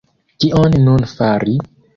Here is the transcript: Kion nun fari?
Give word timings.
Kion 0.45 0.79
nun 0.87 1.05
fari? 1.15 1.57